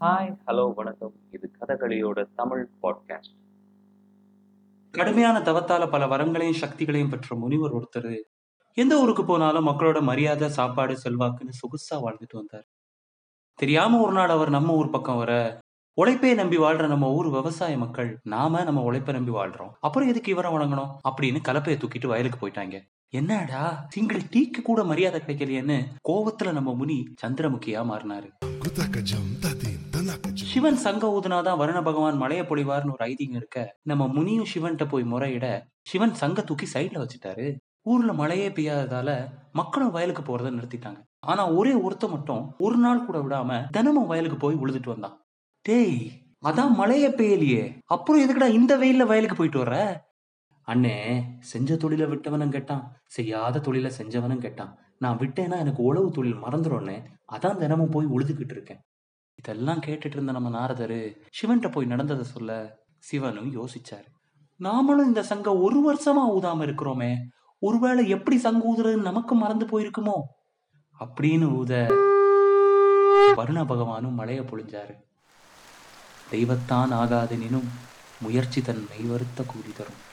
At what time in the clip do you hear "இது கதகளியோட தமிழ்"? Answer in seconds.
1.30-2.68